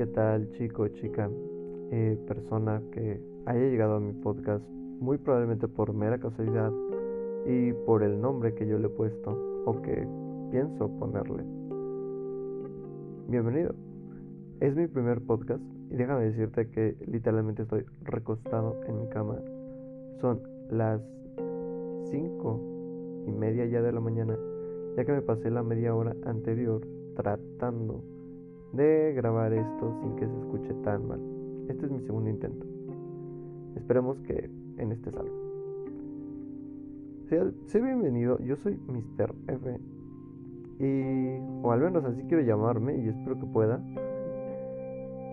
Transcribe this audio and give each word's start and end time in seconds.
¿qué 0.00 0.06
tal 0.06 0.50
chico, 0.52 0.88
chica, 0.88 1.28
eh, 1.90 2.18
persona 2.26 2.80
que 2.90 3.20
haya 3.44 3.68
llegado 3.68 3.96
a 3.96 4.00
mi 4.00 4.14
podcast? 4.14 4.66
Muy 4.98 5.18
probablemente 5.18 5.68
por 5.68 5.92
mera 5.92 6.18
casualidad 6.18 6.72
y 7.44 7.74
por 7.84 8.02
el 8.02 8.18
nombre 8.18 8.54
que 8.54 8.66
yo 8.66 8.78
le 8.78 8.86
he 8.86 8.88
puesto 8.88 9.62
o 9.66 9.82
que 9.82 10.08
pienso 10.50 10.88
ponerle. 10.98 11.42
Bienvenido. 13.28 13.74
Es 14.60 14.74
mi 14.74 14.86
primer 14.86 15.20
podcast 15.20 15.60
y 15.90 15.96
déjame 15.96 16.24
decirte 16.24 16.70
que 16.70 16.96
literalmente 17.06 17.64
estoy 17.64 17.84
recostado 18.02 18.80
en 18.86 19.02
mi 19.02 19.08
cama. 19.10 19.36
Son 20.22 20.40
las 20.70 21.02
5 22.10 23.24
y 23.26 23.32
media 23.32 23.66
ya 23.66 23.82
de 23.82 23.92
la 23.92 24.00
mañana, 24.00 24.34
ya 24.96 25.04
que 25.04 25.12
me 25.12 25.20
pasé 25.20 25.50
la 25.50 25.62
media 25.62 25.94
hora 25.94 26.16
anterior 26.24 26.80
tratando 27.16 28.02
de 28.72 29.12
grabar 29.14 29.52
esto 29.52 29.94
sin 30.00 30.16
que 30.16 30.26
se 30.26 30.38
escuche 30.38 30.74
tan 30.84 31.06
mal. 31.08 31.20
Este 31.68 31.86
es 31.86 31.92
mi 31.92 32.00
segundo 32.00 32.30
intento. 32.30 32.66
Esperemos 33.76 34.18
que 34.20 34.50
en 34.78 34.92
este 34.92 35.10
salga. 35.10 35.30
Sea, 37.28 37.80
bienvenido, 37.80 38.38
yo 38.40 38.56
soy 38.56 38.76
Mr. 38.88 39.34
F. 39.46 39.80
Y, 40.80 41.38
o 41.62 41.70
al 41.70 41.80
menos 41.80 42.04
así 42.04 42.22
quiero 42.24 42.42
llamarme 42.42 42.96
y 42.96 43.08
espero 43.08 43.38
que 43.38 43.46
pueda. 43.46 43.80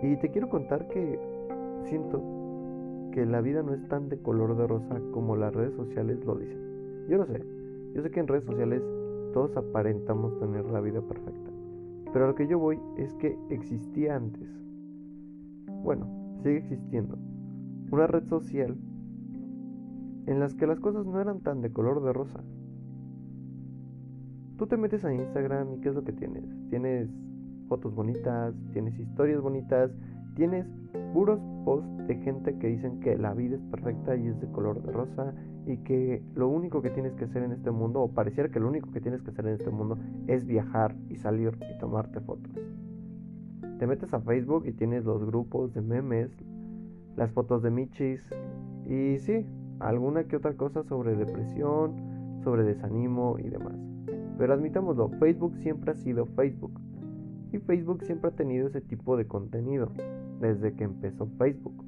Y 0.03 0.15
te 0.17 0.29
quiero 0.29 0.49
contar 0.49 0.87
que 0.89 1.19
siento 1.85 2.21
que 3.13 3.25
la 3.25 3.41
vida 3.41 3.63
no 3.63 3.73
es 3.73 3.87
tan 3.87 4.09
de 4.09 4.17
color 4.21 4.55
de 4.57 4.67
rosa 4.67 5.01
como 5.11 5.35
las 5.35 5.55
redes 5.55 5.73
sociales 5.73 6.23
lo 6.25 6.35
dicen. 6.35 7.07
Yo 7.09 7.17
lo 7.17 7.25
sé, 7.25 7.41
yo 7.93 8.03
sé 8.03 8.11
que 8.11 8.19
en 8.19 8.27
redes 8.27 8.43
sociales 8.43 8.83
todos 9.33 9.55
aparentamos 9.57 10.37
tener 10.39 10.65
la 10.65 10.81
vida 10.81 11.01
perfecta. 11.01 11.46
Pero 12.13 12.25
a 12.25 12.27
lo 12.29 12.35
que 12.35 12.47
yo 12.47 12.59
voy 12.59 12.79
es 12.97 13.13
que 13.15 13.37
existía 13.49 14.15
antes. 14.15 14.49
Bueno, 15.83 16.07
sigue 16.43 16.57
existiendo. 16.57 17.17
Una 17.91 18.07
red 18.07 18.25
social 18.27 18.77
en 20.25 20.39
las 20.39 20.53
que 20.55 20.67
las 20.67 20.79
cosas 20.79 21.05
no 21.05 21.19
eran 21.21 21.39
tan 21.39 21.61
de 21.61 21.71
color 21.71 22.03
de 22.03 22.13
rosa. 22.13 22.43
Tú 24.57 24.67
te 24.67 24.75
metes 24.75 25.05
a 25.05 25.13
Instagram 25.13 25.75
y 25.75 25.79
¿qué 25.79 25.89
es 25.89 25.95
lo 25.95 26.03
que 26.03 26.11
tienes? 26.11 26.43
Tienes 26.69 27.09
fotos 27.67 27.93
bonitas, 27.93 28.55
tienes 28.73 28.97
historias 28.99 29.41
bonitas, 29.41 29.91
tienes 30.37 30.67
puros 31.13 31.39
posts 31.65 32.07
de 32.07 32.15
gente 32.17 32.57
que 32.59 32.67
dicen 32.67 32.99
que 32.99 33.17
la 33.17 33.33
vida 33.33 33.55
es 33.55 33.63
perfecta 33.63 34.15
y 34.15 34.27
es 34.27 34.39
de 34.39 34.47
color 34.51 34.83
de 34.83 34.91
rosa 34.91 35.33
y 35.65 35.77
que 35.77 36.21
lo 36.35 36.47
único 36.47 36.83
que 36.83 36.91
tienes 36.91 37.13
que 37.15 37.25
hacer 37.25 37.41
en 37.41 37.51
este 37.51 37.71
mundo, 37.71 38.01
o 38.01 38.11
pareciera 38.13 38.49
que 38.49 38.59
lo 38.59 38.67
único 38.67 38.91
que 38.91 39.01
tienes 39.01 39.23
que 39.23 39.31
hacer 39.31 39.47
en 39.47 39.53
este 39.53 39.71
mundo 39.71 39.97
es 40.27 40.45
viajar 40.45 40.95
y 41.09 41.15
salir 41.15 41.57
y 41.75 41.79
tomarte 41.79 42.21
fotos. 42.21 42.53
Te 43.79 43.87
metes 43.87 44.13
a 44.13 44.21
Facebook 44.21 44.65
y 44.67 44.73
tienes 44.73 45.05
los 45.05 45.25
grupos 45.25 45.73
de 45.73 45.81
memes, 45.81 46.31
las 47.15 47.31
fotos 47.31 47.63
de 47.63 47.71
Michis 47.71 48.23
y 48.87 49.17
sí, 49.17 49.43
alguna 49.79 50.25
que 50.25 50.35
otra 50.35 50.53
cosa 50.53 50.83
sobre 50.83 51.15
depresión, 51.15 51.95
sobre 52.43 52.63
desánimo 52.63 53.37
y 53.39 53.49
demás. 53.49 53.75
Pero 54.37 54.53
admitámoslo, 54.53 55.09
Facebook 55.19 55.57
siempre 55.57 55.91
ha 55.91 55.95
sido 55.95 56.27
Facebook. 56.27 56.79
Y 57.51 57.57
Facebook 57.59 58.03
siempre 58.03 58.29
ha 58.29 58.35
tenido 58.35 58.67
ese 58.67 58.81
tipo 58.81 59.17
de 59.17 59.25
contenido, 59.25 59.91
desde 60.39 60.73
que 60.73 60.83
empezó 60.83 61.27
Facebook. 61.37 61.83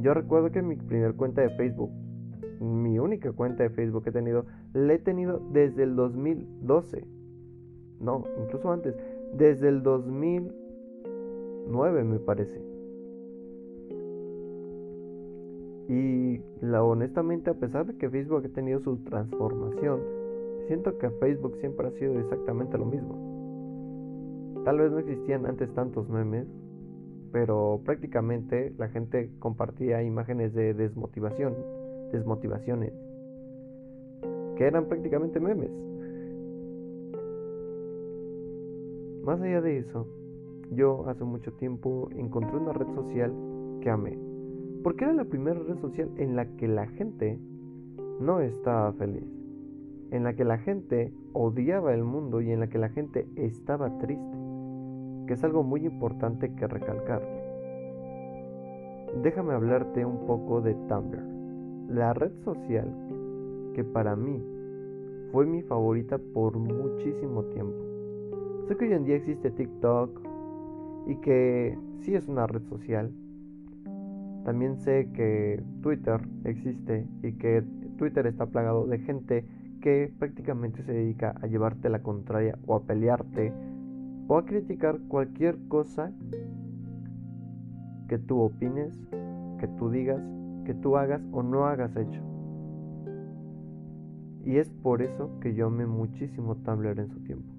Yo 0.00 0.14
recuerdo 0.14 0.50
que 0.50 0.62
mi 0.62 0.76
primer 0.76 1.14
cuenta 1.14 1.42
de 1.42 1.50
Facebook 1.50 1.90
mi 2.60 2.98
única 2.98 3.32
cuenta 3.32 3.62
de 3.62 3.70
Facebook 3.70 4.04
que 4.04 4.10
he 4.10 4.12
tenido, 4.12 4.44
la 4.74 4.92
he 4.92 4.98
tenido 4.98 5.40
desde 5.52 5.84
el 5.84 5.96
2012. 5.96 7.06
No, 8.00 8.24
incluso 8.42 8.70
antes, 8.70 8.94
desde 9.34 9.68
el 9.68 9.82
2009 9.82 12.04
me 12.04 12.18
parece. 12.18 12.60
Y 15.88 16.42
la, 16.60 16.84
honestamente, 16.84 17.48
a 17.50 17.54
pesar 17.54 17.86
de 17.86 17.96
que 17.96 18.10
Facebook 18.10 18.44
ha 18.44 18.48
tenido 18.50 18.80
su 18.80 18.98
transformación, 18.98 20.00
siento 20.68 20.98
que 20.98 21.08
Facebook 21.10 21.56
siempre 21.56 21.88
ha 21.88 21.90
sido 21.92 22.20
exactamente 22.20 22.76
lo 22.78 22.84
mismo. 22.84 23.30
Tal 24.64 24.78
vez 24.78 24.92
no 24.92 24.98
existían 24.98 25.46
antes 25.46 25.72
tantos 25.74 26.08
memes, 26.08 26.46
pero 27.32 27.80
prácticamente 27.84 28.72
la 28.78 28.88
gente 28.88 29.30
compartía 29.38 30.02
imágenes 30.02 30.54
de 30.54 30.74
desmotivación 30.74 31.54
desmotivaciones, 32.10 32.92
que 34.56 34.64
eran 34.64 34.86
prácticamente 34.86 35.40
memes. 35.40 35.70
Más 39.24 39.40
allá 39.40 39.60
de 39.60 39.78
eso, 39.78 40.06
yo 40.72 41.06
hace 41.08 41.24
mucho 41.24 41.52
tiempo 41.52 42.08
encontré 42.16 42.56
una 42.56 42.72
red 42.72 42.86
social 42.94 43.32
que 43.80 43.90
amé, 43.90 44.18
porque 44.82 45.04
era 45.04 45.12
la 45.12 45.24
primera 45.24 45.58
red 45.60 45.78
social 45.80 46.10
en 46.16 46.36
la 46.36 46.46
que 46.56 46.68
la 46.68 46.86
gente 46.86 47.38
no 48.20 48.40
estaba 48.40 48.92
feliz, 48.94 49.24
en 50.10 50.24
la 50.24 50.34
que 50.34 50.44
la 50.44 50.58
gente 50.58 51.12
odiaba 51.32 51.94
el 51.94 52.04
mundo 52.04 52.40
y 52.40 52.50
en 52.50 52.60
la 52.60 52.68
que 52.68 52.78
la 52.78 52.88
gente 52.90 53.26
estaba 53.36 53.98
triste, 53.98 54.38
que 55.26 55.34
es 55.34 55.44
algo 55.44 55.62
muy 55.62 55.86
importante 55.86 56.54
que 56.54 56.66
recalcar. 56.66 57.22
Déjame 59.22 59.54
hablarte 59.54 60.04
un 60.04 60.26
poco 60.26 60.60
de 60.60 60.74
Tumblr 60.74 61.40
la 61.90 62.12
red 62.12 62.32
social 62.44 62.88
que 63.74 63.82
para 63.82 64.14
mí 64.14 64.40
fue 65.32 65.44
mi 65.44 65.62
favorita 65.62 66.18
por 66.18 66.56
muchísimo 66.56 67.44
tiempo. 67.46 67.78
Sé 68.68 68.76
que 68.76 68.84
hoy 68.86 68.92
en 68.92 69.04
día 69.04 69.16
existe 69.16 69.50
TikTok 69.50 70.20
y 71.08 71.16
que 71.16 71.76
sí 72.00 72.14
es 72.14 72.28
una 72.28 72.46
red 72.46 72.62
social. 72.68 73.10
También 74.44 74.76
sé 74.76 75.10
que 75.12 75.62
Twitter 75.82 76.20
existe 76.44 77.06
y 77.22 77.32
que 77.32 77.64
Twitter 77.98 78.26
está 78.26 78.46
plagado 78.46 78.86
de 78.86 78.98
gente 78.98 79.44
que 79.80 80.12
prácticamente 80.18 80.82
se 80.82 80.92
dedica 80.92 81.34
a 81.40 81.46
llevarte 81.46 81.88
la 81.88 82.02
contraria 82.02 82.56
o 82.66 82.76
a 82.76 82.84
pelearte 82.84 83.52
o 84.30 84.38
a 84.38 84.46
criticar 84.46 85.00
cualquier 85.08 85.58
cosa 85.66 86.12
que 88.06 88.16
tú 88.16 88.38
opines, 88.38 88.96
que 89.58 89.66
tú 89.76 89.90
digas 89.90 90.22
que 90.64 90.72
tú 90.72 90.96
hagas 90.96 91.20
o 91.32 91.42
no 91.42 91.66
hagas 91.66 91.96
hecho. 91.96 92.22
Y 94.44 94.58
es 94.58 94.70
por 94.70 95.02
eso 95.02 95.32
que 95.40 95.52
yo 95.54 95.66
amé 95.66 95.84
muchísimo 95.84 96.54
Tumblr 96.54 97.00
en 97.00 97.08
su 97.08 97.18
tiempo. 97.24 97.52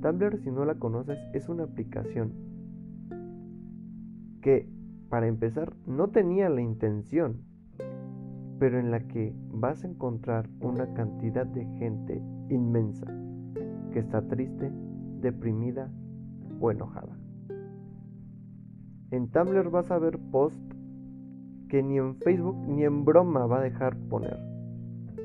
Tumblr, 0.00 0.38
si 0.38 0.50
no 0.50 0.64
la 0.64 0.76
conoces, 0.76 1.18
es 1.34 1.46
una 1.50 1.64
aplicación 1.64 2.32
que, 4.40 4.66
para 5.10 5.26
empezar, 5.26 5.74
no 5.86 6.08
tenía 6.08 6.48
la 6.48 6.62
intención, 6.62 7.42
pero 8.58 8.80
en 8.80 8.90
la 8.90 9.00
que 9.00 9.34
vas 9.52 9.84
a 9.84 9.88
encontrar 9.88 10.48
una 10.62 10.94
cantidad 10.94 11.44
de 11.44 11.66
gente 11.78 12.22
inmensa 12.48 13.06
que 13.92 13.98
está 13.98 14.22
triste, 14.22 14.72
deprimida 15.20 15.90
o 16.60 16.70
enojada. 16.70 17.16
En 19.10 19.28
Tumblr 19.28 19.70
vas 19.70 19.90
a 19.90 19.98
ver 19.98 20.18
posts 20.30 20.76
que 21.68 21.82
ni 21.82 21.98
en 21.98 22.16
Facebook 22.16 22.56
ni 22.68 22.84
en 22.84 23.04
broma 23.04 23.46
va 23.46 23.58
a 23.58 23.62
dejar 23.62 23.96
poner. 24.08 24.38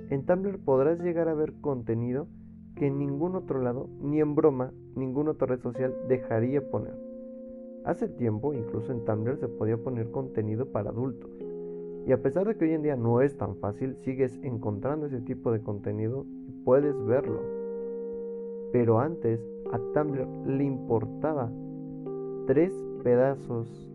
En 0.10 0.26
Tumblr 0.26 0.60
podrás 0.60 1.00
llegar 1.00 1.28
a 1.28 1.34
ver 1.34 1.54
contenido 1.62 2.28
que 2.76 2.88
en 2.88 3.00
ningún 3.00 3.36
otro 3.36 3.62
lado, 3.62 3.90
ni 4.02 4.20
en 4.20 4.36
broma, 4.36 4.72
ninguna 4.96 5.32
otra 5.32 5.48
red 5.48 5.60
social 5.60 5.94
dejaría 6.08 6.70
poner. 6.70 6.94
Hace 7.86 8.08
tiempo, 8.10 8.54
incluso 8.54 8.92
en 8.92 9.06
Tumblr 9.06 9.38
se 9.38 9.48
podía 9.48 9.78
poner 9.78 10.12
contenido 10.12 10.72
para 10.72 10.90
adultos. 10.90 11.30
Y 12.08 12.12
a 12.12 12.22
pesar 12.22 12.48
de 12.48 12.56
que 12.56 12.66
hoy 12.66 12.72
en 12.72 12.84
día 12.84 12.96
no 12.96 13.22
es 13.22 13.38
tan 13.38 13.56
fácil, 13.58 13.96
sigues 13.98 14.40
encontrando 14.44 15.08
ese 15.08 15.22
tipo 15.22 15.52
de 15.52 15.62
contenido 15.62 16.26
y 16.48 16.52
puedes 16.64 16.96
verlo. 17.06 17.65
Pero 18.76 19.00
antes 19.00 19.40
a 19.72 19.80
Tumblr 19.94 20.28
le 20.48 20.66
importaba 20.66 21.50
tres 22.46 22.74
pedazos 23.06 23.90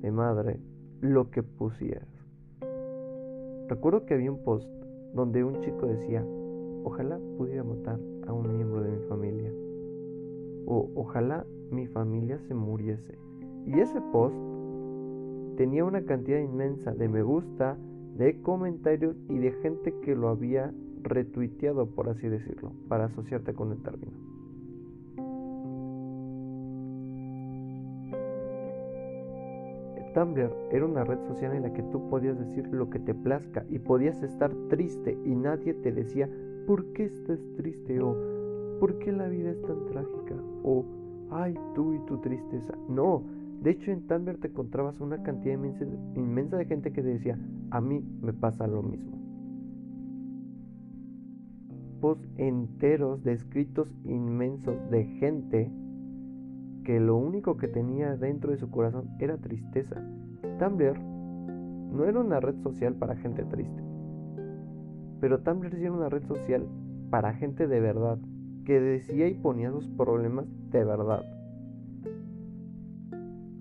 de 0.00 0.10
madre 0.10 0.58
lo 1.02 1.30
que 1.30 1.42
pusieras. 1.42 2.08
Recuerdo 3.68 4.06
que 4.06 4.14
había 4.14 4.32
un 4.32 4.42
post 4.42 4.66
donde 5.12 5.44
un 5.44 5.60
chico 5.60 5.84
decía, 5.84 6.24
ojalá 6.84 7.20
pudiera 7.36 7.62
matar 7.62 8.00
a 8.26 8.32
un 8.32 8.56
miembro 8.56 8.82
de 8.82 8.90
mi 8.90 9.04
familia. 9.04 9.52
O 10.64 10.88
ojalá 10.94 11.44
mi 11.70 11.86
familia 11.88 12.38
se 12.48 12.54
muriese. 12.54 13.18
Y 13.66 13.80
ese 13.80 14.00
post 14.12 14.34
tenía 15.58 15.84
una 15.84 16.06
cantidad 16.06 16.38
inmensa 16.38 16.94
de 16.94 17.06
me 17.06 17.22
gusta, 17.22 17.76
de 18.16 18.40
comentarios 18.40 19.14
y 19.28 19.36
de 19.40 19.52
gente 19.60 19.92
que 20.00 20.16
lo 20.16 20.30
había 20.30 20.72
retuiteado, 21.06 21.86
por 21.86 22.08
así 22.08 22.28
decirlo, 22.28 22.72
para 22.88 23.06
asociarte 23.06 23.54
con 23.54 23.72
el 23.72 23.82
término. 23.82 24.36
Tumblr 30.14 30.50
era 30.70 30.86
una 30.86 31.04
red 31.04 31.18
social 31.28 31.54
en 31.54 31.64
la 31.64 31.74
que 31.74 31.82
tú 31.82 32.08
podías 32.08 32.38
decir 32.38 32.66
lo 32.68 32.88
que 32.88 32.98
te 32.98 33.12
plazca 33.12 33.66
y 33.68 33.78
podías 33.78 34.22
estar 34.22 34.50
triste 34.70 35.18
y 35.26 35.34
nadie 35.34 35.74
te 35.74 35.92
decía 35.92 36.26
¿por 36.66 36.86
qué 36.94 37.04
estás 37.04 37.38
triste? 37.58 38.00
o 38.00 38.16
¿por 38.80 38.98
qué 38.98 39.12
la 39.12 39.28
vida 39.28 39.50
es 39.50 39.60
tan 39.60 39.84
trágica? 39.84 40.34
o 40.62 40.86
ay, 41.30 41.54
tú 41.74 41.92
y 41.92 41.98
tu 42.06 42.16
tristeza. 42.18 42.74
No, 42.88 43.24
de 43.60 43.72
hecho 43.72 43.90
en 43.90 44.06
Tumblr 44.06 44.38
te 44.38 44.48
encontrabas 44.48 45.00
una 45.00 45.22
cantidad 45.22 45.54
inmensa, 46.14 46.56
de 46.56 46.64
gente 46.64 46.92
que 46.92 47.02
decía, 47.02 47.38
a 47.70 47.80
mí 47.82 48.02
me 48.22 48.32
pasa 48.32 48.66
lo 48.66 48.82
mismo. 48.82 49.25
Enteros 52.36 53.24
de 53.24 53.32
escritos 53.32 53.92
inmensos 54.04 54.76
de 54.90 55.04
gente 55.04 55.72
que 56.84 57.00
lo 57.00 57.16
único 57.16 57.56
que 57.56 57.66
tenía 57.66 58.16
dentro 58.16 58.52
de 58.52 58.58
su 58.58 58.70
corazón 58.70 59.08
era 59.18 59.38
tristeza. 59.38 59.96
Tumblr 60.58 61.00
no 61.00 62.04
era 62.04 62.20
una 62.20 62.38
red 62.38 62.56
social 62.62 62.94
para 62.94 63.16
gente 63.16 63.44
triste, 63.44 63.82
pero 65.20 65.40
Tumblr 65.40 65.74
sí 65.74 65.82
era 65.82 65.92
una 65.92 66.08
red 66.08 66.22
social 66.26 66.68
para 67.10 67.34
gente 67.34 67.66
de 67.66 67.80
verdad, 67.80 68.18
que 68.64 68.78
decía 68.78 69.26
y 69.28 69.34
ponía 69.34 69.72
sus 69.72 69.88
problemas 69.88 70.46
de 70.70 70.84
verdad. 70.84 71.24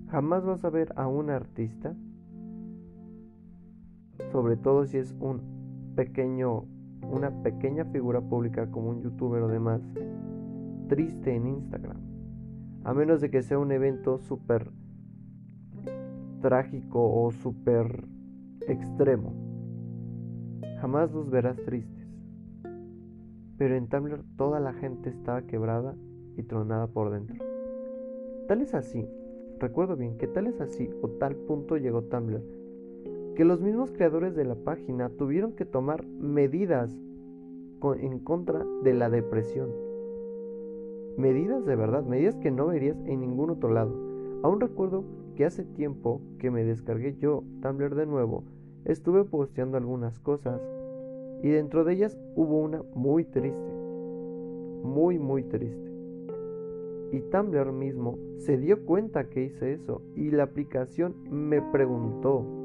Jamás 0.10 0.46
vas 0.46 0.64
a 0.64 0.70
ver 0.70 0.94
a 0.98 1.08
un 1.08 1.32
artista, 1.32 1.96
sobre 4.32 4.56
todo 4.58 4.86
si 4.86 4.98
es 4.98 5.16
un 5.20 5.94
pequeño, 5.96 6.66
una 7.12 7.32
pequeña 7.44 7.86
figura 7.86 8.22
pública 8.22 8.70
como 8.72 8.90
un 8.90 9.02
youtuber 9.02 9.42
o 9.44 9.48
demás, 9.48 9.82
triste 10.88 11.36
en 11.36 11.48
Instagram. 11.48 11.98
A 12.84 12.94
menos 12.94 13.22
de 13.22 13.30
que 13.30 13.42
sea 13.42 13.58
un 13.58 13.72
evento 13.72 14.20
súper 14.20 14.72
trágico 16.42 17.12
o 17.12 17.32
súper 17.32 18.06
extremo. 18.68 19.34
Jamás 20.80 21.12
los 21.12 21.30
verás 21.30 21.58
tristes. 21.66 22.08
Pero 23.58 23.76
en 23.76 23.88
Tumblr 23.88 24.24
toda 24.36 24.60
la 24.60 24.74
gente 24.74 25.10
estaba 25.10 25.42
quebrada 25.44 25.96
y 26.38 26.44
tronada 26.44 26.88
por 26.88 27.12
dentro. 27.12 27.44
Tal 28.48 28.62
es 28.62 28.74
así, 28.76 29.08
recuerdo 29.60 29.96
bien 29.96 30.18
que 30.18 30.28
tal 30.28 30.48
es 30.48 30.62
así 30.62 30.90
o 31.02 31.10
tal 31.10 31.36
punto 31.36 31.78
llegó 31.78 32.04
Tumblr, 32.04 32.44
que 33.36 33.46
los 33.46 33.62
mismos 33.62 33.92
creadores 33.92 34.36
de 34.36 34.46
la 34.46 34.56
página 34.56 35.10
tuvieron 35.10 35.54
que 35.54 35.66
tomar 35.66 36.06
medidas 36.08 36.98
en 37.94 38.20
contra 38.20 38.66
de 38.84 38.94
la 38.94 39.10
depresión. 39.10 39.70
Medidas 41.18 41.66
de 41.66 41.76
verdad, 41.76 42.04
medidas 42.04 42.36
que 42.38 42.50
no 42.50 42.68
verías 42.68 42.98
en 43.06 43.22
ningún 43.22 43.52
otro 43.52 43.72
lado. 43.72 43.94
Aún 44.42 44.60
recuerdo 44.60 45.04
que 45.36 45.46
hace 45.46 45.64
tiempo 45.64 46.22
que 46.40 46.50
me 46.50 46.64
descargué 46.64 47.16
yo 47.18 47.44
Tumblr 47.62 47.96
de 47.96 48.06
nuevo, 48.06 48.44
estuve 48.86 49.24
posteando 49.24 49.78
algunas 49.78 50.20
cosas 50.20 50.62
y 51.44 51.50
dentro 51.50 51.84
de 51.84 51.94
ellas 51.94 52.18
hubo 52.36 52.60
una 52.60 52.82
muy 52.96 53.26
triste, 53.26 53.74
muy 54.84 55.20
muy 55.20 55.44
triste. 55.44 55.92
Y 57.12 57.20
Tumblr 57.20 57.72
mismo 57.72 58.18
se 58.38 58.58
dio 58.58 58.84
cuenta 58.86 59.30
que 59.30 59.44
hice 59.44 59.74
eso 59.74 60.02
y 60.16 60.32
la 60.32 60.44
aplicación 60.44 61.16
me 61.30 61.62
preguntó. 61.62 62.65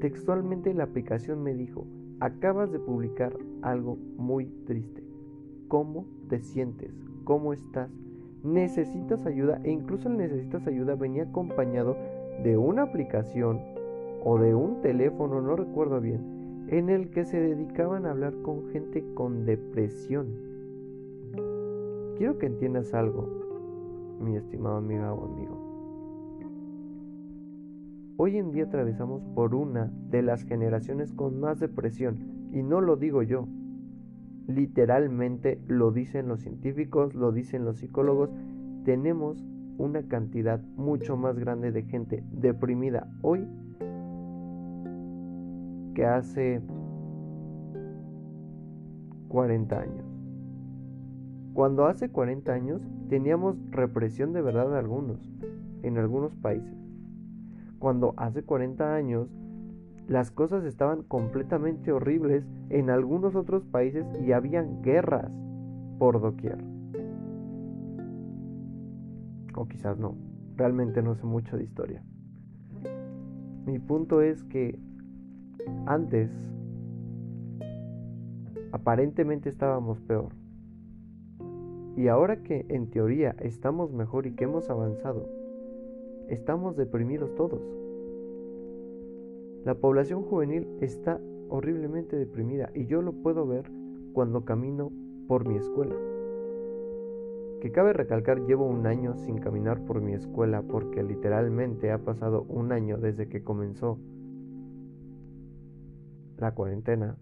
Textualmente 0.00 0.74
la 0.74 0.84
aplicación 0.84 1.42
me 1.42 1.54
dijo, 1.54 1.86
acabas 2.20 2.70
de 2.70 2.78
publicar 2.78 3.36
algo 3.62 3.96
muy 4.16 4.46
triste. 4.66 5.02
¿Cómo 5.66 6.06
te 6.28 6.38
sientes? 6.38 6.92
¿Cómo 7.24 7.52
estás? 7.52 7.90
¿Necesitas 8.44 9.26
ayuda? 9.26 9.60
E 9.64 9.72
incluso 9.72 10.08
el 10.08 10.16
necesitas 10.16 10.66
ayuda 10.66 10.94
venía 10.94 11.24
acompañado 11.24 11.96
de 12.44 12.56
una 12.56 12.82
aplicación 12.82 13.60
o 14.24 14.38
de 14.38 14.54
un 14.54 14.80
teléfono, 14.82 15.40
no 15.40 15.56
recuerdo 15.56 16.00
bien, 16.00 16.66
en 16.68 16.90
el 16.90 17.10
que 17.10 17.24
se 17.24 17.40
dedicaban 17.40 18.06
a 18.06 18.10
hablar 18.10 18.34
con 18.42 18.68
gente 18.68 19.04
con 19.14 19.44
depresión. 19.44 20.28
Quiero 22.16 22.38
que 22.38 22.46
entiendas 22.46 22.94
algo, 22.94 23.28
mi 24.20 24.36
estimado 24.36 24.76
amiga 24.76 25.12
o 25.12 25.24
amigo. 25.24 25.57
Hoy 28.20 28.36
en 28.36 28.50
día 28.50 28.64
atravesamos 28.64 29.22
por 29.36 29.54
una 29.54 29.92
de 30.10 30.22
las 30.22 30.42
generaciones 30.42 31.12
con 31.12 31.38
más 31.38 31.60
depresión, 31.60 32.48
y 32.52 32.64
no 32.64 32.80
lo 32.80 32.96
digo 32.96 33.22
yo. 33.22 33.46
Literalmente 34.48 35.60
lo 35.68 35.92
dicen 35.92 36.26
los 36.26 36.40
científicos, 36.40 37.14
lo 37.14 37.30
dicen 37.30 37.64
los 37.64 37.76
psicólogos. 37.76 38.30
Tenemos 38.84 39.46
una 39.76 40.02
cantidad 40.08 40.60
mucho 40.74 41.16
más 41.16 41.38
grande 41.38 41.70
de 41.70 41.84
gente 41.84 42.24
deprimida 42.32 43.08
hoy 43.22 43.46
que 45.94 46.04
hace 46.04 46.60
40 49.28 49.80
años. 49.80 50.04
Cuando 51.54 51.86
hace 51.86 52.08
40 52.08 52.52
años 52.52 52.82
teníamos 53.08 53.56
represión 53.70 54.32
de 54.32 54.42
verdad 54.42 54.76
algunos, 54.76 55.20
en 55.84 55.98
algunos 55.98 56.34
países. 56.34 56.87
Cuando 57.78 58.14
hace 58.16 58.42
40 58.42 58.94
años 58.94 59.28
las 60.08 60.30
cosas 60.30 60.64
estaban 60.64 61.02
completamente 61.02 61.92
horribles 61.92 62.44
en 62.70 62.88
algunos 62.88 63.34
otros 63.34 63.64
países 63.66 64.06
y 64.24 64.32
habían 64.32 64.82
guerras 64.82 65.30
por 65.98 66.20
doquier. 66.20 66.58
O 69.54 69.66
quizás 69.68 69.98
no, 69.98 70.16
realmente 70.56 71.02
no 71.02 71.14
sé 71.14 71.26
mucho 71.26 71.58
de 71.58 71.64
historia. 71.64 72.02
Mi 73.66 73.78
punto 73.78 74.22
es 74.22 74.42
que 74.44 74.78
antes, 75.86 76.30
aparentemente 78.72 79.50
estábamos 79.50 80.00
peor. 80.00 80.32
Y 81.96 82.08
ahora 82.08 82.42
que 82.42 82.64
en 82.70 82.90
teoría 82.90 83.34
estamos 83.40 83.92
mejor 83.92 84.26
y 84.26 84.32
que 84.32 84.44
hemos 84.44 84.70
avanzado, 84.70 85.28
estamos 86.28 86.76
deprimidos 86.76 87.34
todos. 87.34 87.60
La 89.64 89.74
población 89.74 90.22
juvenil 90.22 90.68
está 90.80 91.20
horriblemente 91.48 92.16
deprimida 92.16 92.70
y 92.74 92.86
yo 92.86 93.02
lo 93.02 93.12
puedo 93.12 93.46
ver 93.46 93.70
cuando 94.12 94.44
camino 94.44 94.92
por 95.26 95.46
mi 95.46 95.56
escuela. 95.56 95.94
Que 97.60 97.72
cabe 97.72 97.92
recalcar, 97.92 98.46
llevo 98.46 98.66
un 98.66 98.86
año 98.86 99.16
sin 99.16 99.38
caminar 99.38 99.84
por 99.84 100.00
mi 100.00 100.12
escuela 100.12 100.62
porque 100.62 101.02
literalmente 101.02 101.90
ha 101.90 101.98
pasado 101.98 102.42
un 102.48 102.72
año 102.72 102.98
desde 102.98 103.28
que 103.28 103.42
comenzó 103.42 103.98
la 106.36 106.54
cuarentena. 106.54 107.16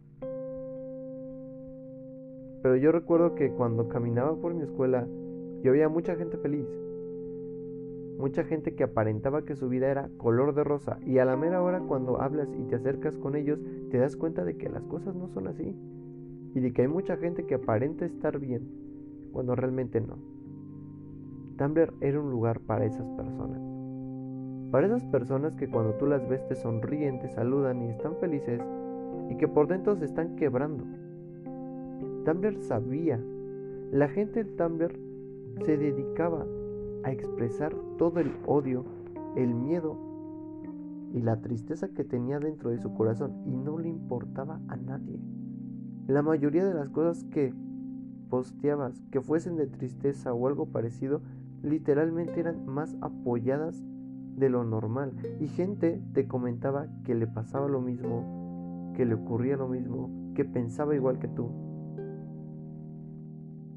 Pero 2.63 2.77
yo 2.77 2.93
recuerdo 2.93 3.35
que 3.35 3.51
cuando 3.51 3.89
caminaba 3.89 4.37
por 4.37 4.53
mi 4.53 4.63
escuela, 4.63 5.07
yo 5.63 5.73
veía 5.73 5.89
mucha 5.89 6.17
gente 6.17 6.37
feliz. 6.37 6.67
Mucha 8.19 8.45
gente 8.45 8.75
que 8.75 8.85
aparentaba 8.85 9.45
que 9.45 9.57
su 9.57 9.69
vida 9.69 9.89
era 9.89 10.09
color 10.17 10.55
de 10.55 10.65
rosa. 10.65 10.99
Y 11.05 11.19
a 11.19 11.25
la 11.25 11.37
mera 11.37 11.63
hora 11.63 11.81
cuando 11.81 12.21
hablas 12.21 12.49
y 12.59 12.65
te 12.65 12.77
acercas 12.77 13.17
con 13.19 13.37
ellos, 13.37 13.61
te 13.91 13.99
das 13.99 14.17
cuenta 14.17 14.45
de 14.45 14.57
que 14.57 14.69
las 14.69 14.85
cosas 14.85 15.15
no 15.15 15.29
son 15.29 15.49
así. 15.49 15.77
Y 16.55 16.61
de 16.61 16.73
que 16.73 16.83
hay 16.83 16.89
mucha 16.89 17.17
gente 17.17 17.45
que 17.45 17.57
aparenta 17.57 18.07
estar 18.07 18.39
bien, 18.39 18.69
cuando 19.33 19.55
realmente 19.55 20.01
no. 20.01 20.17
Tumblr 21.59 21.93
era 22.01 22.21
un 22.21 22.31
lugar 22.31 22.61
para 22.61 22.87
esas 22.87 23.09
personas. 23.11 23.61
Para 24.71 24.87
esas 24.87 25.05
personas 25.05 25.55
que 25.57 25.69
cuando 25.69 25.95
tú 25.95 26.07
las 26.07 26.27
ves 26.29 26.47
te 26.49 26.55
sonríen, 26.55 27.19
te 27.21 27.29
saludan 27.29 27.83
y 27.83 27.91
están 27.91 28.17
felices 28.17 28.61
y 29.31 29.37
que 29.37 29.49
por 29.49 29.69
dentro 29.69 29.97
se 29.97 30.07
están 30.07 30.37
quebrando. 30.37 30.85
Tumblr 32.25 32.63
sabía, 32.63 33.21
la 33.93 34.09
gente 34.09 34.45
de 34.45 34.51
Tumblr 34.53 34.99
se 35.65 35.77
dedicaba 35.77 36.47
a 37.07 37.13
expresar 37.13 37.73
todo 37.99 38.19
el 38.19 38.33
odio, 38.47 38.85
el 39.37 39.55
miedo 39.55 39.97
y 41.15 41.21
la 41.21 41.41
tristeza 41.41 41.89
que 41.89 42.03
tenía 42.03 42.41
dentro 42.41 42.71
de 42.71 42.79
su 42.79 42.93
corazón 42.95 43.43
y 43.47 43.57
no 43.57 43.79
le 43.79 43.89
importaba 43.89 44.61
a 44.67 44.77
nadie. 44.77 45.21
La 46.09 46.23
mayoría 46.23 46.65
de 46.65 46.75
las 46.75 46.89
cosas 46.89 47.23
que 47.31 47.55
posteabas 48.29 49.01
que 49.13 49.21
fuesen 49.21 49.57
de 49.57 49.69
tristeza 49.69 50.35
o 50.35 50.49
algo 50.49 50.67
parecido, 50.67 51.23
literalmente 51.63 52.41
eran 52.41 52.67
más 52.67 52.97
apoyadas 53.01 53.81
de 54.37 54.51
lo 54.51 54.65
normal 54.65 55.13
y 55.39 55.47
gente 55.47 56.03
te 56.13 56.27
comentaba 56.27 56.89
que 57.05 57.15
le 57.15 57.29
pasaba 57.29 57.69
lo 57.69 57.81
mismo 57.81 58.93
que 58.97 59.05
le 59.05 59.15
ocurría 59.15 59.57
lo 59.57 59.69
mismo, 59.69 60.11
que 60.35 60.45
pensaba 60.45 60.95
igual 60.95 61.19
que 61.19 61.29
tú. 61.29 61.66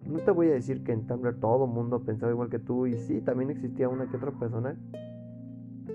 No 0.09 0.17
te 0.19 0.31
voy 0.31 0.47
a 0.47 0.53
decir 0.53 0.83
que 0.83 0.91
en 0.91 1.05
Tumblr 1.05 1.39
todo 1.39 1.67
mundo 1.67 2.03
pensaba 2.03 2.31
igual 2.31 2.49
que 2.49 2.57
tú 2.57 2.87
y 2.87 2.97
sí, 2.97 3.21
también 3.21 3.51
existía 3.51 3.87
una 3.87 4.09
que 4.09 4.17
otra 4.17 4.31
persona. 4.31 4.75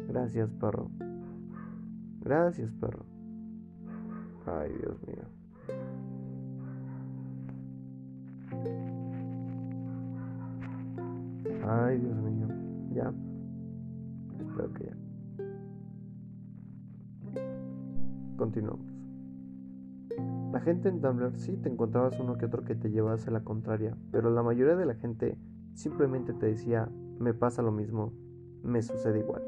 Gracias, 0.08 0.50
perro. 0.60 0.88
Gracias, 2.20 2.70
perro. 2.74 3.04
Ay, 4.46 4.70
Dios 4.78 4.96
mío. 5.06 5.24
Ay, 11.66 11.98
Dios 11.98 12.16
mío. 12.16 12.46
Ya. 12.94 13.12
Espero 14.38 14.72
que 14.74 14.84
ya. 14.84 14.96
Continuamos. 18.36 18.93
La 20.54 20.60
gente 20.60 20.88
en 20.88 21.00
Tumblr 21.00 21.36
sí 21.36 21.56
te 21.56 21.68
encontrabas 21.68 22.20
uno 22.20 22.38
que 22.38 22.46
otro 22.46 22.62
que 22.62 22.76
te 22.76 22.88
llevase 22.88 23.28
la 23.32 23.42
contraria, 23.42 23.96
pero 24.12 24.30
la 24.30 24.44
mayoría 24.44 24.76
de 24.76 24.86
la 24.86 24.94
gente 24.94 25.36
simplemente 25.72 26.32
te 26.32 26.46
decía, 26.46 26.88
me 27.18 27.34
pasa 27.34 27.60
lo 27.60 27.72
mismo, 27.72 28.12
me 28.62 28.80
sucede 28.80 29.18
igual. 29.18 29.42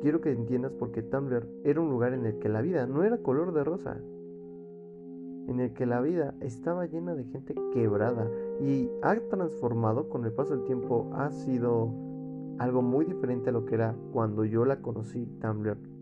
Quiero 0.00 0.20
que 0.20 0.30
entiendas 0.30 0.70
por 0.74 0.92
qué 0.92 1.02
Tumblr 1.02 1.44
era 1.64 1.80
un 1.80 1.90
lugar 1.90 2.12
en 2.12 2.24
el 2.24 2.38
que 2.38 2.48
la 2.48 2.62
vida 2.62 2.86
no 2.86 3.02
era 3.02 3.18
color 3.18 3.52
de 3.52 3.64
rosa, 3.64 3.96
en 5.48 5.58
el 5.58 5.72
que 5.72 5.84
la 5.84 6.00
vida 6.00 6.36
estaba 6.38 6.86
llena 6.86 7.16
de 7.16 7.24
gente 7.24 7.56
quebrada 7.72 8.30
y 8.60 8.90
ha 9.02 9.18
transformado 9.28 10.08
con 10.08 10.24
el 10.24 10.30
paso 10.30 10.54
del 10.54 10.66
tiempo, 10.66 11.10
ha 11.14 11.32
sido 11.32 11.92
algo 12.60 12.80
muy 12.80 13.06
diferente 13.06 13.50
a 13.50 13.52
lo 13.52 13.64
que 13.64 13.74
era 13.74 13.96
cuando 14.12 14.44
yo 14.44 14.64
la 14.64 14.80
conocí, 14.80 15.26
Tumblr. 15.40 15.93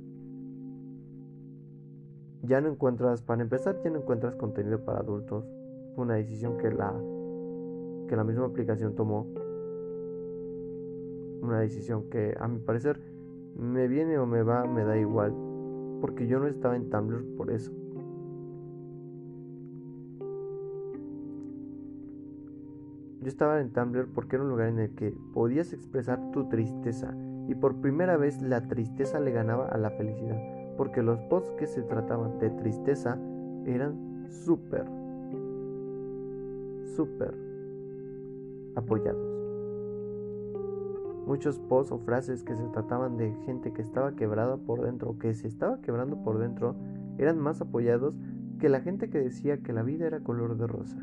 Ya 2.42 2.60
no 2.60 2.68
encuentras, 2.68 3.22
para 3.22 3.42
empezar, 3.42 3.80
ya 3.82 3.90
no 3.90 3.98
encuentras 3.98 4.34
contenido 4.36 4.84
para 4.84 5.00
adultos. 5.00 5.44
Fue 5.94 6.04
una 6.04 6.14
decisión 6.14 6.58
que 6.58 6.70
la, 6.70 6.92
que 8.08 8.16
la 8.16 8.24
misma 8.24 8.46
aplicación 8.46 8.94
tomó. 8.94 9.26
Una 11.42 11.60
decisión 11.60 12.08
que 12.10 12.36
a 12.38 12.48
mi 12.48 12.58
parecer 12.58 13.00
me 13.56 13.88
viene 13.88 14.18
o 14.18 14.26
me 14.26 14.42
va, 14.42 14.64
me 14.64 14.84
da 14.84 14.96
igual. 14.96 15.32
Porque 16.00 16.26
yo 16.26 16.40
no 16.40 16.46
estaba 16.46 16.76
en 16.76 16.90
Tumblr 16.90 17.36
por 17.36 17.50
eso. 17.50 17.72
Yo 23.22 23.28
estaba 23.28 23.60
en 23.60 23.70
Tumblr 23.72 24.08
porque 24.12 24.34
era 24.34 24.44
un 24.44 24.50
lugar 24.50 24.68
en 24.68 24.80
el 24.80 24.94
que 24.96 25.14
podías 25.32 25.72
expresar 25.72 26.32
tu 26.32 26.48
tristeza 26.48 27.14
y 27.46 27.54
por 27.54 27.80
primera 27.80 28.16
vez 28.16 28.42
la 28.42 28.66
tristeza 28.66 29.20
le 29.20 29.30
ganaba 29.30 29.68
a 29.68 29.78
la 29.78 29.90
felicidad, 29.90 30.36
porque 30.76 31.02
los 31.02 31.20
posts 31.22 31.52
que 31.58 31.66
se 31.66 31.82
trataban 31.82 32.38
de 32.38 32.50
tristeza 32.50 33.18
eran 33.66 34.26
súper, 34.28 34.84
súper 36.96 37.34
apoyados. 38.74 39.32
Muchos 41.26 41.58
posts 41.58 41.92
o 41.92 41.98
frases 41.98 42.42
que 42.42 42.56
se 42.56 42.66
trataban 42.68 43.16
de 43.16 43.32
gente 43.46 43.72
que 43.72 43.82
estaba 43.82 44.16
quebrada 44.16 44.56
por 44.56 44.82
dentro 44.82 45.18
que 45.18 45.34
se 45.34 45.46
estaba 45.46 45.80
quebrando 45.80 46.22
por 46.22 46.38
dentro 46.38 46.74
eran 47.18 47.38
más 47.38 47.60
apoyados 47.60 48.14
que 48.58 48.68
la 48.68 48.80
gente 48.80 49.08
que 49.08 49.18
decía 49.18 49.62
que 49.62 49.72
la 49.72 49.82
vida 49.82 50.06
era 50.06 50.20
color 50.20 50.56
de 50.56 50.66
rosa. 50.66 50.98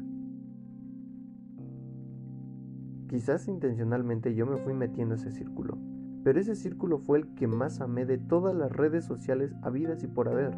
Quizás 3.09 3.47
intencionalmente 3.47 4.35
yo 4.35 4.45
me 4.45 4.57
fui 4.57 4.73
metiendo 4.73 5.15
ese 5.15 5.31
círculo, 5.31 5.77
pero 6.23 6.39
ese 6.39 6.55
círculo 6.55 6.99
fue 6.99 7.19
el 7.19 7.33
que 7.35 7.47
más 7.47 7.81
amé 7.81 8.05
de 8.05 8.17
todas 8.17 8.55
las 8.55 8.71
redes 8.71 9.05
sociales 9.05 9.55
habidas 9.61 10.03
y 10.03 10.07
por 10.07 10.29
haber. 10.29 10.51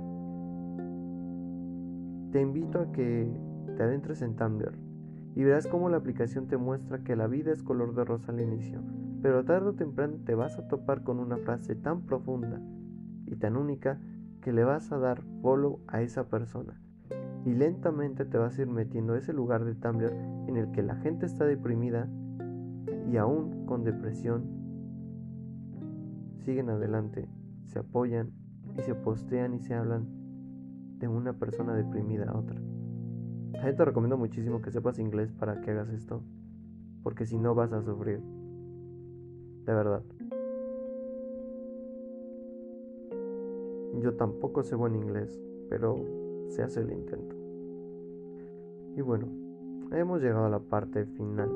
Te 2.31 2.41
invito 2.41 2.79
a 2.79 2.91
que 2.91 3.29
te 3.75 3.83
adentres 3.83 4.21
en 4.21 4.35
Tumblr 4.35 4.73
y 5.35 5.43
verás 5.43 5.67
cómo 5.67 5.89
la 5.89 5.97
aplicación 5.97 6.47
te 6.47 6.57
muestra 6.57 7.03
que 7.03 7.15
la 7.15 7.27
vida 7.27 7.51
es 7.51 7.63
color 7.63 7.93
de 7.93 8.05
rosa 8.05 8.31
al 8.31 8.41
inicio, 8.41 8.81
pero 9.21 9.45
tarde 9.45 9.69
o 9.69 9.73
temprano 9.73 10.17
te 10.25 10.35
vas 10.35 10.57
a 10.57 10.67
topar 10.67 11.03
con 11.03 11.19
una 11.19 11.37
frase 11.37 11.75
tan 11.75 12.01
profunda 12.01 12.61
y 13.25 13.35
tan 13.35 13.55
única 13.55 13.99
que 14.41 14.51
le 14.51 14.63
vas 14.63 14.91
a 14.91 14.97
dar 14.97 15.21
follow 15.41 15.79
a 15.87 16.01
esa 16.01 16.27
persona. 16.27 16.81
Y 17.45 17.53
lentamente 17.53 18.25
te 18.25 18.37
vas 18.37 18.57
a 18.57 18.61
ir 18.61 18.67
metiendo 18.67 19.13
a 19.13 19.17
ese 19.17 19.33
lugar 19.33 19.63
de 19.65 19.75
Tumblr 19.75 20.13
en 20.47 20.57
el 20.57 20.71
que 20.71 20.83
la 20.83 20.95
gente 20.95 21.25
está 21.25 21.45
deprimida 21.45 22.07
y 23.11 23.17
aún 23.17 23.65
con 23.65 23.83
depresión 23.83 24.60
siguen 26.41 26.69
adelante, 26.69 27.27
se 27.65 27.79
apoyan 27.79 28.31
y 28.77 28.81
se 28.81 28.95
postean 28.95 29.53
y 29.53 29.59
se 29.59 29.73
hablan 29.73 30.07
de 30.99 31.07
una 31.07 31.33
persona 31.33 31.75
deprimida 31.75 32.25
a 32.29 32.37
otra. 32.37 32.61
También 33.53 33.75
te 33.75 33.85
recomiendo 33.85 34.17
muchísimo 34.17 34.61
que 34.61 34.71
sepas 34.71 34.99
inglés 34.99 35.31
para 35.31 35.61
que 35.61 35.71
hagas 35.71 35.89
esto, 35.89 36.23
porque 37.03 37.25
si 37.25 37.37
no 37.37 37.55
vas 37.55 37.73
a 37.73 37.81
sufrir. 37.81 38.21
De 39.65 39.73
verdad. 39.73 40.03
Yo 43.99 44.15
tampoco 44.15 44.63
sé 44.63 44.75
buen 44.75 44.95
inglés, 44.95 45.39
pero 45.69 46.03
se 46.49 46.63
hace 46.63 46.81
el 46.81 46.91
intento. 46.91 47.35
Y 48.95 49.01
bueno, 49.01 49.27
hemos 49.91 50.21
llegado 50.21 50.45
a 50.45 50.49
la 50.49 50.59
parte 50.59 51.05
final 51.05 51.49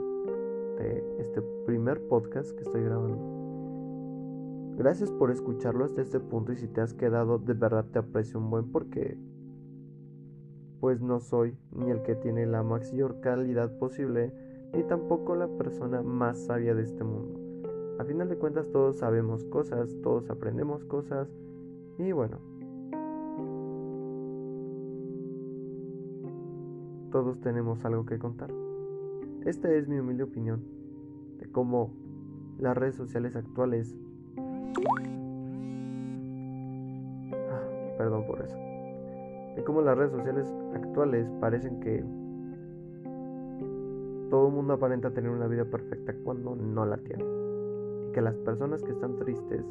de 0.77 1.03
este 1.19 1.41
primer 1.65 2.01
podcast 2.07 2.51
que 2.51 2.63
estoy 2.63 2.83
grabando. 2.83 3.44
Gracias 4.77 5.09
por 5.09 5.31
escucharlo 5.31 5.85
hasta 5.85 6.01
este 6.01 6.19
punto 6.19 6.51
y 6.51 6.57
si 6.57 6.67
te 6.67 6.81
has 6.81 6.93
quedado 6.93 7.39
de 7.39 7.53
verdad 7.53 7.85
te 7.85 7.99
aprecio 7.99 8.39
un 8.39 8.49
buen 8.49 8.71
porque 8.71 9.17
pues 10.81 11.01
no 11.01 11.21
soy 11.21 11.57
ni 11.71 11.89
el 11.89 12.03
que 12.03 12.15
tiene 12.15 12.45
la 12.45 12.61
mayor 12.61 13.21
calidad 13.21 13.77
posible 13.79 14.33
ni 14.73 14.83
tampoco 14.83 15.35
la 15.35 15.47
persona 15.47 16.03
más 16.03 16.45
sabia 16.45 16.75
de 16.75 16.83
este 16.83 17.05
mundo. 17.05 17.39
A 17.99 18.03
final 18.03 18.27
de 18.27 18.37
cuentas 18.37 18.69
todos 18.69 18.97
sabemos 18.97 19.45
cosas, 19.45 19.95
todos 20.03 20.29
aprendemos 20.29 20.83
cosas 20.83 21.29
y 21.97 22.11
bueno. 22.11 22.39
Todos 27.11 27.39
tenemos 27.39 27.85
algo 27.85 28.05
que 28.05 28.19
contar. 28.19 28.51
Esta 29.45 29.71
es 29.71 29.87
mi 29.87 29.99
humilde 29.99 30.23
opinión 30.23 30.65
de 31.39 31.49
cómo 31.49 31.93
las 32.59 32.75
redes 32.75 32.95
sociales 32.95 33.37
actuales... 33.37 33.95
Ah, 37.31 37.95
perdón 37.97 38.25
por 38.27 38.41
eso. 38.41 38.57
De 39.55 39.63
cómo 39.63 39.81
las 39.81 39.97
redes 39.97 40.11
sociales 40.11 40.47
actuales 40.73 41.29
parecen 41.39 41.79
que 41.79 42.03
todo 44.29 44.47
el 44.47 44.53
mundo 44.53 44.73
aparenta 44.73 45.11
tener 45.11 45.31
una 45.31 45.47
vida 45.47 45.65
perfecta 45.65 46.13
cuando 46.23 46.55
no 46.55 46.85
la 46.85 46.97
tiene. 46.97 47.23
Y 47.23 48.11
que 48.11 48.21
las 48.21 48.35
personas 48.39 48.83
que 48.83 48.91
están 48.91 49.15
tristes, 49.17 49.65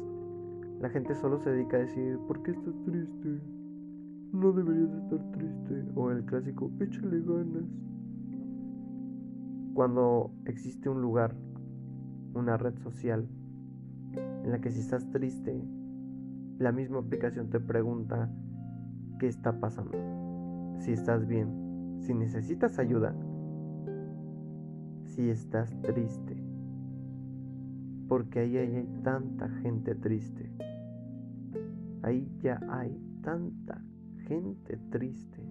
la 0.79 0.89
gente 0.89 1.13
solo 1.15 1.37
se 1.39 1.51
dedica 1.51 1.77
a 1.77 1.81
decir, 1.81 2.17
¿por 2.27 2.41
qué 2.41 2.51
estás 2.51 2.73
triste? 2.83 3.39
No 4.31 4.51
deberías 4.51 4.91
estar 4.91 5.31
triste. 5.31 5.83
O 5.95 6.11
el 6.11 6.25
clásico, 6.25 6.71
échale 6.79 7.21
ganas. 7.21 7.63
Cuando 9.73 10.31
existe 10.45 10.89
un 10.89 11.01
lugar, 11.01 11.35
una 12.33 12.57
red 12.57 12.77
social, 12.79 13.27
en 14.45 14.51
la 14.51 14.61
que 14.61 14.69
si 14.69 14.79
estás 14.79 15.09
triste, 15.09 15.59
la 16.59 16.71
misma 16.71 16.99
aplicación 16.99 17.49
te 17.49 17.59
pregunta 17.59 18.29
qué 19.17 19.27
está 19.27 19.59
pasando, 19.59 19.97
si 20.79 20.91
estás 20.91 21.25
bien, 21.25 21.97
si 21.99 22.13
necesitas 22.13 22.77
ayuda, 22.77 23.15
si 25.05 25.31
estás 25.31 25.75
triste, 25.81 26.37
porque 28.07 28.41
ahí 28.41 28.57
hay 28.57 28.87
tanta 29.03 29.49
gente 29.49 29.95
triste, 29.95 30.51
ahí 32.03 32.31
ya 32.39 32.59
hay 32.69 33.01
tanta 33.23 33.83
gente 34.27 34.77
triste. 34.91 35.43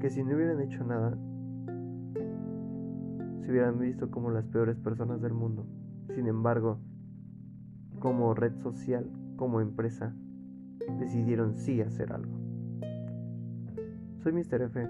que 0.00 0.10
si 0.10 0.22
no 0.22 0.36
hubieran 0.36 0.60
hecho 0.60 0.84
nada, 0.84 1.16
se 3.44 3.50
hubieran 3.50 3.78
visto 3.78 4.10
como 4.10 4.30
las 4.30 4.46
peores 4.46 4.76
personas 4.78 5.20
del 5.20 5.34
mundo. 5.34 5.66
Sin 6.14 6.26
embargo, 6.26 6.78
como 7.98 8.34
red 8.34 8.56
social, 8.62 9.10
como 9.36 9.60
empresa, 9.60 10.14
decidieron 10.98 11.54
sí 11.54 11.80
hacer 11.82 12.12
algo. 12.12 12.38
Soy 14.22 14.32
Mr. 14.32 14.62
F. 14.62 14.88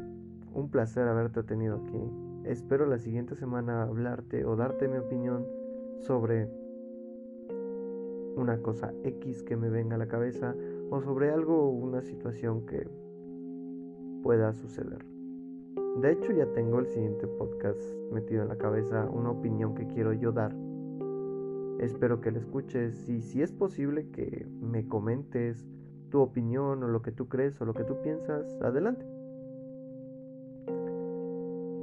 Un 0.53 0.71
placer 0.71 1.09
haberte 1.09 1.43
tenido 1.43 1.77
aquí. 1.77 1.99
Espero 2.45 2.87
la 2.87 2.99
siguiente 2.99 3.35
semana 3.35 3.83
hablarte 3.83 4.45
o 4.45 4.55
darte 4.55 4.87
mi 4.87 4.99
opinión 4.99 5.45
sobre 5.99 6.49
una 8.37 8.59
cosa 8.59 8.93
X 9.03 9.43
que 9.43 9.57
me 9.57 9.71
venga 9.71 9.97
a 9.97 9.99
la 9.99 10.07
cabeza 10.07 10.55
o 10.91 11.01
sobre 11.01 11.31
algo, 11.31 11.71
una 11.71 12.03
situación 12.03 12.67
que 12.67 12.87
pueda 14.23 14.53
suceder. 14.53 15.05
De 16.01 16.13
hecho 16.13 16.33
ya 16.33 16.47
tengo 16.53 16.81
el 16.81 16.87
siguiente 16.87 17.27
podcast 17.27 17.81
metido 18.15 18.43
en 18.43 18.49
la 18.49 18.57
cabeza, 18.57 19.09
una 19.11 19.31
opinión 19.31 19.75
que 19.75 19.87
quiero 19.89 20.13
yo 20.13 20.33
dar. 20.33 20.55
Espero 21.81 22.21
que 22.21 22.31
la 22.31 22.39
escuches 22.39 23.09
y 23.09 23.21
si 23.21 23.43
es 23.43 23.53
posible 23.53 24.09
que 24.11 24.47
me 24.63 24.87
comentes 24.89 25.67
tu 26.11 26.21
opinión 26.21 26.83
o 26.85 26.89
lo 26.89 27.03
que 27.03 27.11
tú 27.11 27.29
crees 27.29 27.61
o 27.61 27.65
lo 27.65 27.75
que 27.75 27.85
tú 27.85 28.01
piensas, 28.03 28.47
adelante. 28.63 29.05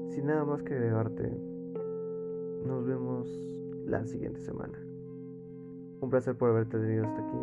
Sin 0.09 0.25
nada 0.25 0.45
más 0.45 0.63
que 0.63 0.73
agregarte, 0.73 1.37
nos 2.65 2.85
vemos 2.85 3.27
la 3.85 4.05
siguiente 4.05 4.41
semana. 4.41 4.79
Un 5.99 6.09
placer 6.09 6.35
por 6.35 6.49
haberte 6.49 6.79
tenido 6.79 7.05
hasta 7.05 7.21
aquí 7.21 7.37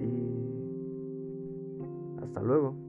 y 0.00 0.36
hasta 2.22 2.42
luego. 2.42 2.85